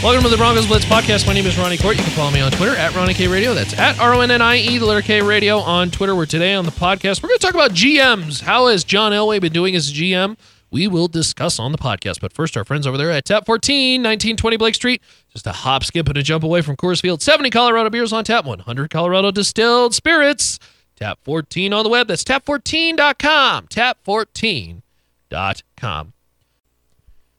[0.00, 1.26] Welcome to the Broncos Blitz podcast.
[1.26, 1.96] My name is Ronnie Court.
[1.96, 3.52] You can follow me on Twitter at Ronnie K Radio.
[3.52, 6.14] That's at R O N N I E, the letter K Radio on Twitter.
[6.14, 8.42] Where today on the podcast, we're going to talk about GMs.
[8.42, 10.38] How has John Elway been doing as a GM?
[10.70, 12.20] We will discuss on the podcast.
[12.20, 15.02] But first, our friends over there at Tap 14, 1920 Blake Street.
[15.32, 17.20] Just a hop, skip, and a jump away from Coors Field.
[17.20, 20.60] 70 Colorado beers on tap, 100 Colorado distilled spirits.
[20.94, 22.06] Tap 14 on the web.
[22.06, 23.66] That's tap14.com.
[23.66, 26.12] Tap14.com.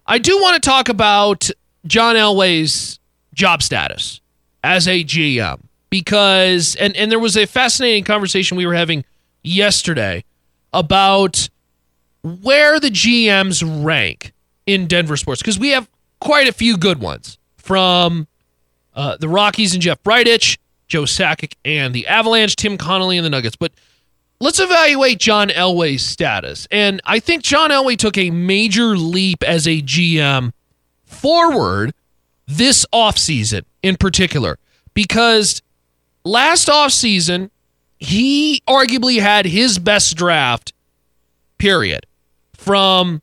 [0.06, 1.50] I do want to talk about
[1.90, 3.00] John Elway's
[3.34, 4.22] job status
[4.64, 9.04] as a GM because and and there was a fascinating conversation we were having
[9.44, 10.24] yesterday
[10.72, 11.50] about
[12.22, 14.34] where the GMs rank
[14.66, 15.90] in Denver sports because we have
[16.20, 18.28] quite a few good ones from
[18.94, 23.30] uh, the Rockies and Jeff Bridich, Joe Sakic and the Avalanche, Tim Connolly and the
[23.30, 23.56] Nuggets.
[23.56, 23.72] But
[24.40, 26.68] let's evaluate John Elway's status.
[26.70, 30.52] And I think John Elway took a major leap as a GM
[31.10, 31.94] forward
[32.48, 34.58] this offseason in particular.
[34.94, 35.62] Because
[36.24, 37.50] last offseason
[37.98, 40.74] he arguably had his best draft
[41.58, 42.06] period
[42.56, 43.22] from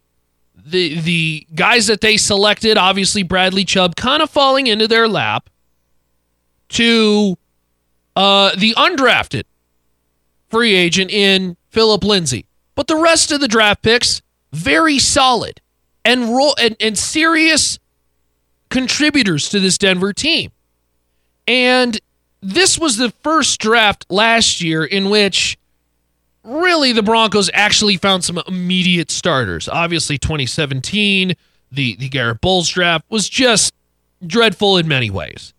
[0.54, 5.48] the the guys that they selected obviously Bradley Chubb kind of falling into their lap
[6.70, 7.38] to
[8.16, 9.44] uh, the undrafted
[10.48, 12.46] free agent in Phillip Lindsay.
[12.74, 15.60] But the rest of the draft picks very solid
[16.06, 17.78] and ro- and, and serious
[18.70, 20.52] contributors to this Denver team.
[21.46, 22.00] And
[22.40, 25.58] this was the first draft last year in which
[26.44, 29.68] really the Broncos actually found some immediate starters.
[29.68, 31.34] Obviously 2017,
[31.72, 33.74] the the Garett Bolles draft was just
[34.24, 35.52] dreadful in many ways.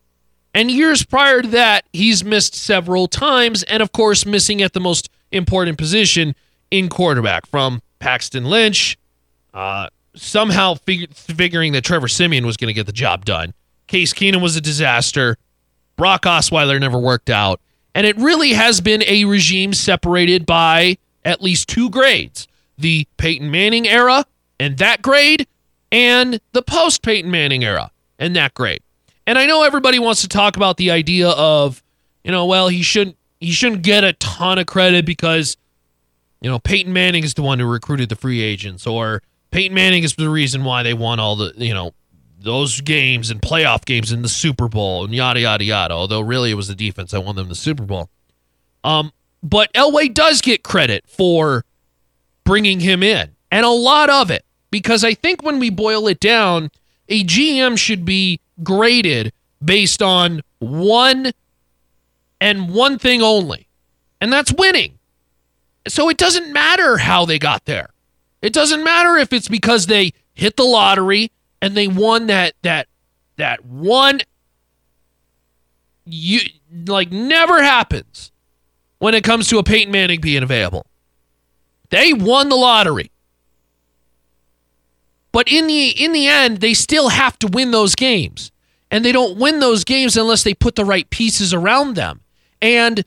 [0.53, 4.79] And years prior to that, he's missed several times and of course missing at the
[4.79, 6.35] most important position
[6.71, 8.97] in quarterback from Paxton Lynch,
[9.53, 9.87] uh,
[10.17, 13.53] somehow fig- figuring that Trevor Siemian was going to get the job done.
[13.87, 15.37] Case Keenum was a disaster.
[15.95, 17.61] Brock Osweiler never worked out.
[17.95, 22.47] And it really has been a regime separated by at least two grades
[22.77, 24.23] the Peyton Manning era
[24.59, 25.47] and that grade,
[25.91, 28.81] and the post Peyton Manning era and that grade.
[29.25, 31.83] And I know everybody wants to talk about the idea of,
[32.23, 35.57] you know, well, he shouldn't he shouldn't get a ton of credit because,
[36.41, 40.03] you know, Peyton Manning is the one who recruited the free agents, or Peyton Manning
[40.03, 41.93] is the reason why they won all the, you know,
[42.39, 45.93] those games and playoff games in the Super Bowl and yada yada yada.
[45.93, 48.09] Although really it was the defense that won them the Super Bowl.
[48.83, 49.11] Um,
[49.43, 51.65] but Elway does get credit for
[52.43, 56.19] bringing him in, and a lot of it because I think when we boil it
[56.19, 56.69] down,
[57.09, 61.31] a GM should be graded based on one
[62.39, 63.67] and one thing only,
[64.21, 64.97] and that's winning.
[65.87, 67.89] So it doesn't matter how they got there.
[68.41, 71.31] It doesn't matter if it's because they hit the lottery
[71.61, 72.87] and they won that that
[73.37, 74.21] that one
[76.05, 76.39] you
[76.85, 78.31] like never happens
[78.99, 80.85] when it comes to a Peyton Manning being available.
[81.89, 83.11] They won the lottery.
[85.31, 88.51] But in the in the end, they still have to win those games.
[88.89, 92.21] And they don't win those games unless they put the right pieces around them.
[92.61, 93.03] And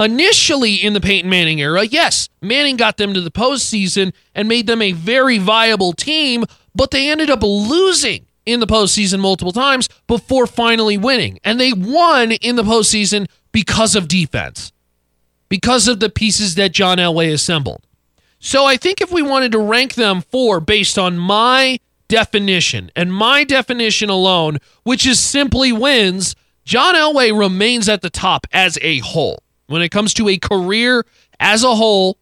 [0.00, 4.66] initially in the Peyton Manning era, yes, Manning got them to the postseason and made
[4.66, 6.44] them a very viable team,
[6.74, 11.38] but they ended up losing in the postseason multiple times before finally winning.
[11.44, 14.72] And they won in the postseason because of defense,
[15.48, 17.86] because of the pieces that John Elway assembled.
[18.38, 21.78] So I think if we wanted to rank them four based on my
[22.08, 28.46] definition and my definition alone, which is simply wins, John Elway remains at the top
[28.52, 31.04] as a whole when it comes to a career
[31.40, 32.18] as a whole,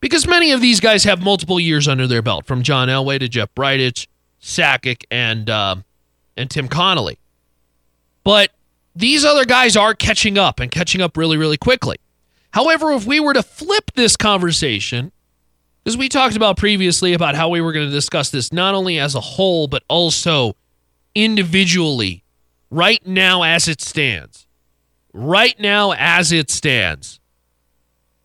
[0.00, 3.28] because many of these guys have multiple years under their belt, from John Elway to
[3.28, 4.06] Jeff Bridich,
[4.40, 5.76] Sakic, and uh,
[6.36, 7.18] and Tim Connolly.
[8.24, 8.50] But
[8.94, 11.96] these other guys are catching up and catching up really, really quickly.
[12.52, 15.12] However, if we were to flip this conversation,
[15.82, 18.98] because we talked about previously about how we were going to discuss this not only
[18.98, 20.54] as a whole, but also
[21.14, 22.24] individually,
[22.70, 24.46] right now as it stands
[25.12, 27.20] right now as it stands.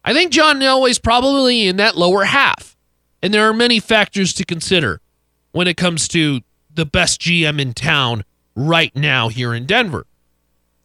[0.04, 2.78] I think John Elway's probably in that lower half.
[3.22, 5.02] And there are many factors to consider
[5.52, 6.42] when it comes to
[6.74, 8.24] the best GM in town
[8.56, 10.06] right now here in Denver.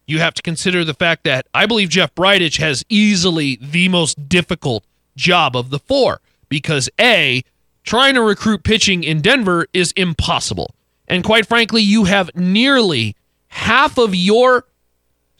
[0.05, 4.27] You have to consider the fact that I believe Jeff Bridich has easily the most
[4.27, 4.83] difficult
[5.15, 7.43] job of the four because A,
[7.83, 10.75] trying to recruit pitching in Denver is impossible.
[11.07, 13.15] And quite frankly, you have nearly
[13.47, 14.65] half of your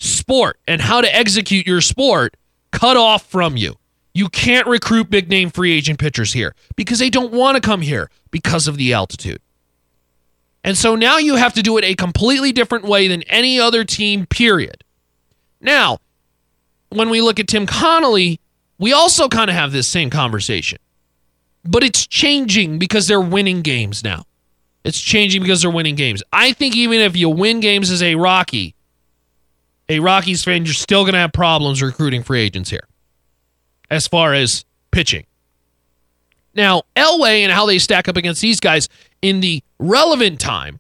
[0.03, 2.35] sport and how to execute your sport
[2.71, 3.75] cut off from you.
[4.13, 7.81] You can't recruit big name free agent pitchers here because they don't want to come
[7.81, 9.39] here because of the altitude.
[10.63, 13.83] And so now you have to do it a completely different way than any other
[13.83, 14.83] team, period.
[15.59, 15.97] Now,
[16.89, 18.39] when we look at Tim Connolly,
[18.77, 20.79] we also kind of have this same conversation.
[21.65, 24.25] But it's changing because they're winning games now.
[24.83, 26.21] It's changing because they're winning games.
[26.31, 28.75] I think even if you win games as a Rocky,
[29.93, 32.87] a Rockies fan, you're still going to have problems recruiting free agents here
[33.89, 35.25] as far as pitching.
[36.55, 38.89] Now, Elway and how they stack up against these guys
[39.21, 40.79] in the relevant time,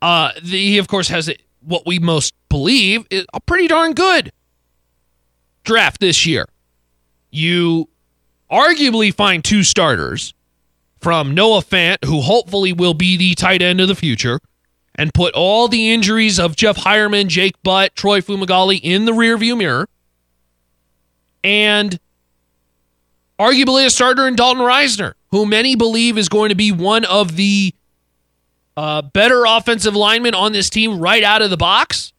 [0.00, 1.30] uh, the, he, of course, has
[1.60, 4.32] what we most believe is a pretty darn good
[5.64, 6.46] draft this year.
[7.30, 7.88] You
[8.50, 10.34] arguably find two starters
[11.00, 14.40] from Noah Fant, who hopefully will be the tight end of the future,
[14.96, 19.56] and put all the injuries of Jeff Heuerman, Jake Butt, Troy Fumagalli in the rearview
[19.56, 19.88] mirror.
[21.42, 21.98] And
[23.38, 27.36] arguably a starter in Dalton Risner, who many believe is going to be one of
[27.36, 27.74] the
[28.76, 32.12] uh, better offensive linemen on this team right out of the box.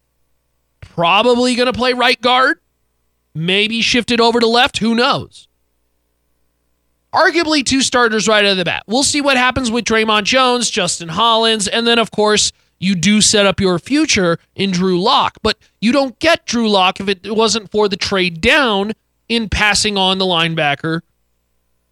[0.82, 2.60] Probably going to play right guard.
[3.34, 4.78] Maybe shifted over to left.
[4.78, 5.48] Who knows?
[7.16, 8.84] arguably two starters right out of the bat.
[8.88, 12.52] We'll see what happens with Dre'Mont Jones, Justin Hollins, and then, of course,
[12.86, 15.38] you do set up your future in Drew Lock.
[15.42, 18.94] But you don't get Drew Lock if it wasn't for the trade down
[19.28, 21.02] in passing on the linebacker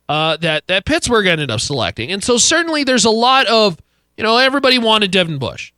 [0.07, 2.11] uh, that, that Pittsburgh ended up selecting.
[2.11, 3.77] And so, certainly, there's a lot of,
[4.17, 5.71] you know, everybody wanted Devin Bush.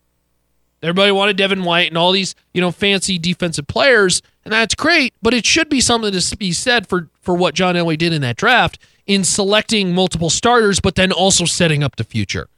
[0.84, 5.14] Everybody wanted Devin White and all these, you know, fancy defensive players, and that's great,
[5.20, 8.22] but it should be something to be said for for what John Elway did in
[8.22, 8.78] that draft
[9.08, 12.50] in selecting multiple starters, but then also setting up the future.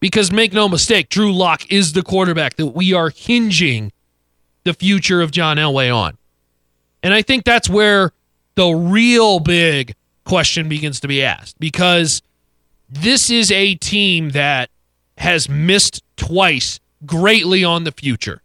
[0.00, 3.92] Because make no mistake, Drew Lock is the quarterback that we are hinging
[4.64, 6.18] the future of John Elway on.
[7.02, 8.12] And I think that's where
[8.56, 9.94] the real big
[10.24, 12.20] question begins to be asked because
[12.88, 14.70] this is a team that
[15.18, 18.42] has missed twice greatly on the future.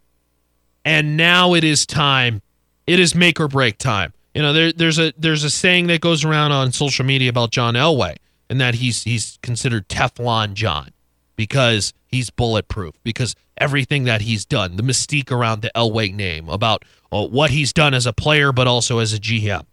[0.84, 2.40] And now it is time.
[2.86, 4.12] It is make or break time.
[4.34, 7.50] You know, there, there's a there's a saying that goes around on social media about
[7.50, 8.16] John Elway,
[8.48, 10.90] and that he's he's considered Teflon John
[11.36, 12.94] because he's bulletproof.
[13.02, 17.72] Because everything that he's done, the mystique around the Elway name, about uh, what he's
[17.72, 19.64] done as a player, but also as a GM,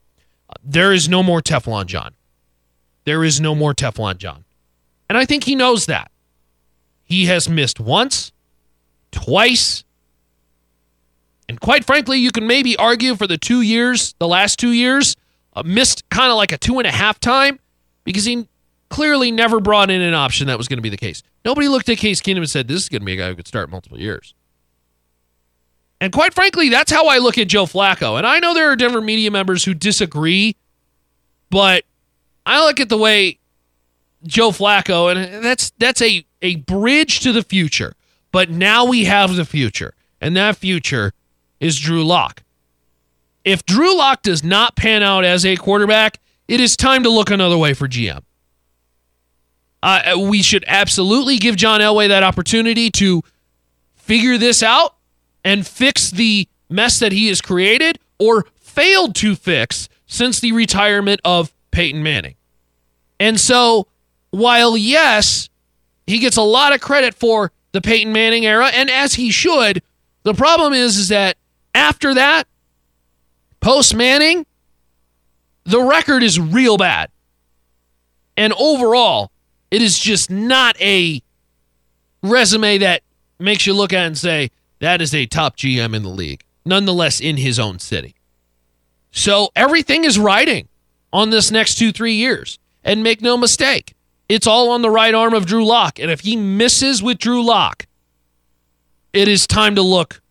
[0.64, 2.14] there is no more Teflon John.
[3.06, 4.44] There is no more Teflon John,
[5.08, 6.12] and I think he knows that.
[7.04, 8.32] He has missed once,
[9.12, 9.84] twice,
[11.48, 15.16] and quite frankly, you can maybe argue for the two years, the last two years,
[15.54, 17.60] uh, missed kind of like a two and a half time
[18.04, 18.48] because he
[18.90, 21.24] clearly never brought in an option that was going to be the case.
[21.46, 23.36] Nobody looked at Case Keenum and said, this is going to be a guy who
[23.36, 24.34] could start multiple years.
[26.02, 28.18] And quite frankly, that's how I look at Joe Flacco.
[28.18, 30.56] And I know there are Denver media members who disagree,
[31.50, 31.84] but
[32.46, 33.38] I look at the way
[34.26, 37.94] Joe Flacco, and that's that's a, a bridge to the future.
[38.32, 39.94] But now we have the future.
[40.22, 41.14] And that future
[41.60, 42.44] is Drew Lock.
[43.46, 47.32] If Drew Lock does not pan out as a quarterback, it is time to look
[47.32, 48.22] another way for GM.
[49.82, 53.24] Uh, we should absolutely give John Elway that opportunity to
[53.96, 54.96] figure this out
[55.46, 61.22] and fix the mess that he has created or failed to fix since the retirement
[61.24, 62.36] of Peyton Manning.
[63.20, 63.88] And so,
[64.32, 65.50] while yes,
[66.08, 69.82] he gets a lot of credit for the Peyton Manning era, and as he should,
[70.24, 71.38] the problem is, is that
[71.74, 72.48] after that,
[73.60, 74.46] post Manning,
[75.64, 77.10] the record is real bad.
[78.36, 79.32] And overall,
[79.72, 81.22] it is just not a
[82.24, 83.04] resume that
[83.40, 87.20] makes you look at and say, that is a top GM in the league, nonetheless
[87.20, 88.16] in his own city.
[89.12, 90.68] So everything is riding
[91.12, 92.60] on this next two, three years.
[92.84, 93.94] And make no mistake,
[94.30, 96.00] it's all on the right arm of Drew Lock.
[96.00, 97.88] And if he misses with Drew Lock,
[99.12, 100.22] it is time to look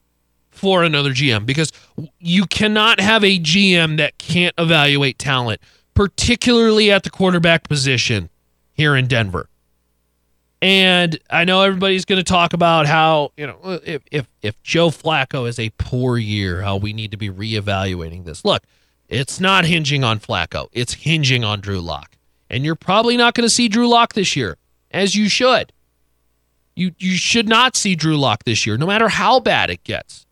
[0.51, 1.71] for another GM because
[2.19, 5.61] you cannot have a GM that can't evaluate talent,
[5.95, 8.31] particularly at the quarterback position
[8.79, 9.51] here in Denver.
[10.63, 14.89] And I know everybody's going to talk about how, you know, if, if, if Joe
[14.89, 18.45] Flacco is a poor year, how we need to be reevaluating this.
[18.45, 18.63] Look,
[19.09, 22.17] it's not hinging on Flacco, it's hinging on Drew Lock.
[22.51, 24.57] And you're probably not going to see Drew Lock this year,
[24.91, 25.73] as you should.
[26.75, 30.25] You, you should not see Drew Lock this year, no matter how bad it gets.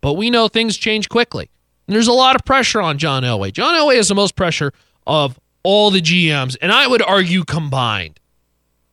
[0.00, 1.50] But we know things change quickly.
[1.86, 3.52] And there's a lot of pressure on John Elway.
[3.52, 4.72] John Elway has the most pressure
[5.06, 5.38] of
[5.68, 8.18] all the GMs, and I would argue combined.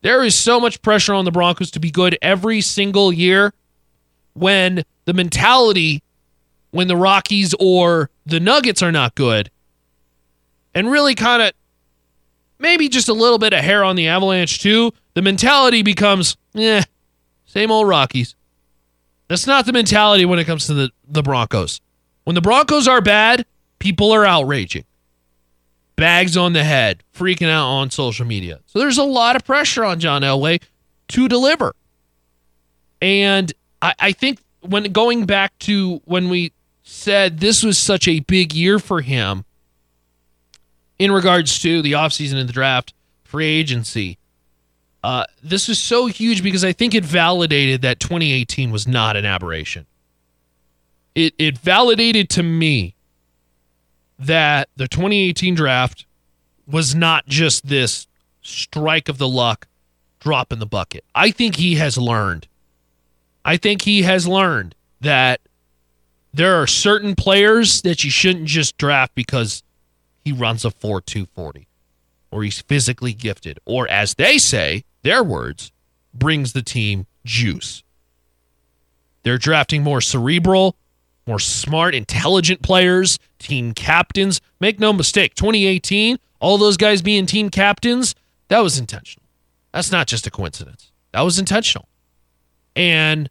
[0.01, 3.53] There is so much pressure on the Broncos to be good every single year
[4.33, 6.03] when the mentality
[6.71, 9.49] when the Rockies or the Nuggets are not good
[10.73, 11.53] and really kind of
[12.59, 16.83] maybe just a little bit of hair on the Avalanche too, the mentality becomes, eh,
[17.45, 18.35] same old Rockies.
[19.29, 21.79] That's not the mentality when it comes to the, the Broncos.
[22.25, 23.45] When the Broncos are bad,
[23.79, 24.83] people are outraging.
[25.95, 28.59] Bags on the head, freaking out on social media.
[28.65, 30.61] So there's a lot of pressure on John Elway
[31.09, 31.73] to deliver.
[33.01, 36.51] And I, I think when going back to when we
[36.83, 39.45] said this was such a big year for him
[40.99, 44.17] in regards to the offseason and the draft, free agency,
[45.03, 49.23] uh, this was so huge because I think it validated that 2018 was not an
[49.23, 49.85] aberration.
[51.13, 52.94] It it validated to me
[54.19, 56.05] that the 2018 draft
[56.67, 58.07] was not just this
[58.41, 59.67] strike of the luck,
[60.19, 61.03] drop in the bucket.
[61.13, 62.47] I think he has learned.
[63.43, 65.41] I think he has learned that
[66.33, 69.63] there are certain players that you shouldn't just draft because
[70.23, 71.67] he runs a 4 240
[72.31, 75.71] or he's physically gifted, or as they say, their words,
[76.13, 77.81] brings the team juice.
[79.23, 80.75] They're drafting more cerebral,
[81.27, 84.41] more smart, intelligent players, team captains.
[84.59, 88.15] Make no mistake, 2018, all those guys being team captains,
[88.49, 89.25] that was intentional.
[89.73, 90.91] That's not just a coincidence.
[91.11, 91.87] That was intentional.
[92.75, 93.29] And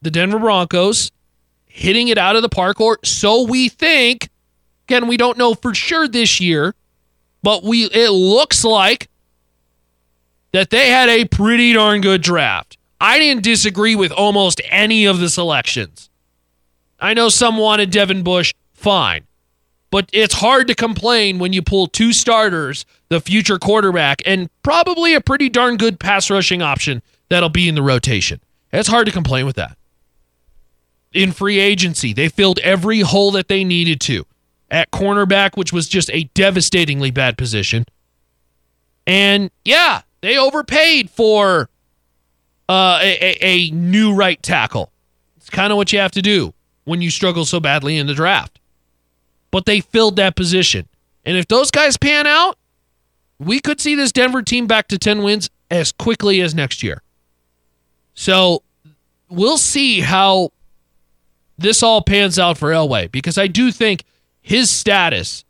[0.00, 1.10] the Denver Broncos
[1.66, 4.28] hitting it out of the park, or so we think.
[4.86, 6.74] Again, we don't know for sure this year,
[7.42, 9.08] but we it looks like
[10.52, 12.78] that they had a pretty darn good draft.
[13.00, 16.08] I didn't disagree with almost any of the selections.
[17.00, 19.24] I know some wanted Devin Bush, fine.
[19.90, 25.14] But it's hard to complain when you pull two starters, the future quarterback, and probably
[25.14, 28.40] a pretty darn good pass rushing option that'll be in the rotation.
[28.72, 29.78] It's hard to complain with that.
[31.12, 34.26] In free agency, they filled every hole that they needed to.
[34.70, 37.86] At cornerback, which was just a devastatingly bad position.
[39.06, 41.70] And yeah, they overpaid for
[42.68, 44.92] uh, a, a, a new right tackle.
[45.38, 46.52] It's kind of what you have to do
[46.88, 48.58] when you struggle so badly in the draft.
[49.50, 50.88] But they filled that position.
[51.24, 52.56] And if those guys pan out,
[53.38, 57.02] we could see this Denver team back to 10 wins as quickly as next year.
[58.14, 58.62] So
[59.28, 60.52] we'll see how
[61.58, 64.04] this all pans out for Elway because I do think
[64.40, 65.44] his status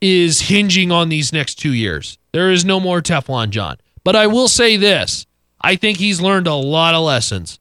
[0.00, 2.18] is hinging on these next two years.
[2.32, 3.76] There is no more Teflon John.
[4.02, 5.26] But I will say this
[5.60, 7.60] I think he's learned a lot of lessons.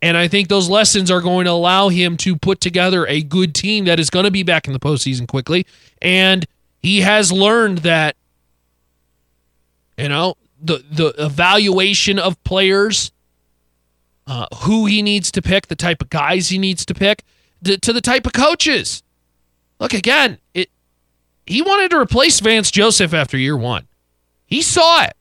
[0.00, 3.54] And I think those lessons are going to allow him to put together a good
[3.54, 5.66] team that is going to be back in the postseason quickly.
[6.00, 6.46] And
[6.80, 8.16] he has learned that,
[9.96, 13.10] you know, the, the evaluation of players,
[14.26, 17.24] uh, who he needs to pick, the type of guys he needs to pick,
[17.64, 19.02] to, to the type of coaches.
[19.80, 20.70] Look, again, it
[21.46, 23.88] he wanted to replace Vance Joseph after year one.
[24.44, 25.14] He saw it.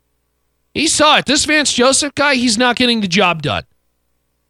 [0.74, 1.26] He saw it.
[1.26, 3.64] This Vance Joseph guy, he's not getting the job done.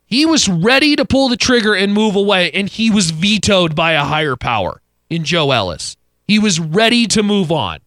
[0.08, 3.92] He was ready to pull the trigger and move away, and he was vetoed by
[3.92, 5.98] a higher power in Joe Ellis.
[6.26, 7.80] He was ready to move on.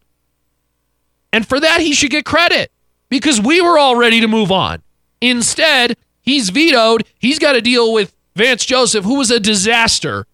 [1.33, 2.71] And for that, he should get credit
[3.09, 4.83] because we were all ready to move on.
[5.23, 7.05] Instead, he's vetoed.
[7.19, 10.27] He's got to deal with Vance Joseph, who was a disaster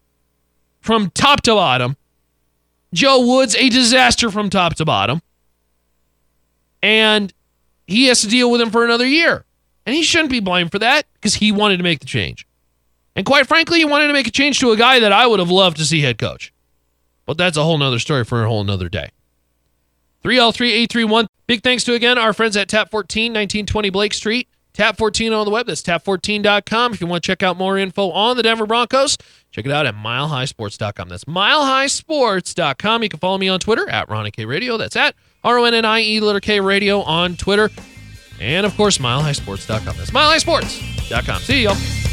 [0.81, 1.95] from top to bottom.
[2.93, 5.21] Joe Woods, a disaster from top to bottom.
[6.83, 7.33] And
[7.85, 9.45] he has to deal with him for another year.
[9.87, 12.45] And he shouldn't be blamed for that because he wanted to make the change.
[13.15, 15.39] And quite frankly, he wanted to make a change to a guy that I would
[15.39, 16.53] have loved to see head coach.
[17.25, 19.09] But that's a whole nother story for a whole nother day.
[20.23, 21.27] 3L3831.
[21.47, 24.49] Big thanks to again our friends at Tap 14, 1920 Blake Street.
[24.73, 25.65] Tap 14 on the web.
[25.65, 26.93] That's tap14.com.
[26.93, 29.17] If you want to check out more info on the Denver Broncos,
[29.49, 31.09] check it out at milehighsports.com.
[31.09, 33.03] That's milehighsports.com.
[33.03, 34.77] You can follow me on Twitter at Ronnie K Radio.
[34.77, 37.71] That's at R O N N I E letter K Radio on Twitter.
[38.39, 39.97] And of course, milehighsports.com.
[39.97, 41.41] That's milehighsports.com.
[41.41, 42.06] See y'all.